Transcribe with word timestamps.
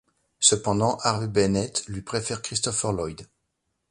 Cependant, 0.39 0.97
Harve 1.03 1.27
Bennett 1.27 1.83
lui 1.87 2.01
préfère 2.01 2.41
Christopher 2.41 2.91
Lloyd. 2.93 3.27